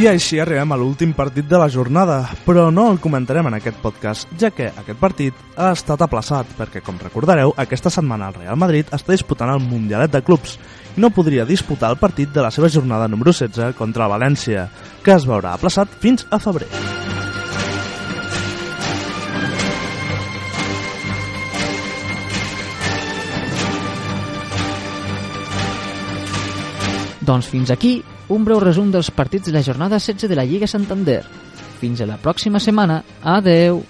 I 0.00 0.06
així 0.08 0.38
arribem 0.40 0.70
a 0.72 0.76
l'últim 0.80 1.10
partit 1.12 1.44
de 1.44 1.58
la 1.60 1.66
jornada, 1.68 2.22
però 2.46 2.70
no 2.72 2.86
el 2.88 2.96
comentarem 3.04 3.50
en 3.50 3.58
aquest 3.58 3.76
podcast, 3.82 4.30
ja 4.40 4.48
que 4.48 4.70
aquest 4.70 4.96
partit 4.96 5.40
ha 5.60 5.74
estat 5.76 6.00
aplaçat, 6.00 6.54
perquè, 6.56 6.80
com 6.80 6.96
recordareu, 6.96 7.50
aquesta 7.60 7.90
setmana 7.92 8.30
el 8.30 8.38
Real 8.38 8.56
Madrid 8.56 8.88
està 8.96 9.12
disputant 9.12 9.50
el 9.52 9.60
Mundialet 9.60 10.14
de 10.14 10.22
Clubs 10.24 10.54
i 10.96 11.02
no 11.04 11.10
podria 11.12 11.44
disputar 11.44 11.90
el 11.92 11.98
partit 12.00 12.32
de 12.32 12.40
la 12.40 12.48
seva 12.48 12.70
jornada 12.72 13.10
número 13.12 13.34
16 13.36 13.76
contra 13.76 14.06
el 14.06 14.14
València, 14.14 14.70
que 15.04 15.12
es 15.12 15.26
veurà 15.28 15.52
aplaçat 15.52 15.92
fins 16.00 16.24
a 16.30 16.40
febrer. 16.40 16.70
Doncs 27.20 27.52
fins 27.52 27.68
aquí 27.76 27.98
un 28.30 28.44
breu 28.46 28.60
resum 28.62 28.92
dels 28.94 29.10
partits 29.10 29.50
de 29.50 29.54
la 29.56 29.62
jornada 29.66 29.98
16 29.98 30.30
de 30.30 30.38
la 30.38 30.46
Lliga 30.46 30.70
Santander. 30.70 31.22
Fins 31.80 32.00
a 32.00 32.06
la 32.06 32.20
pròxima 32.20 32.62
setmana. 32.62 33.02
Adeu! 33.22 33.82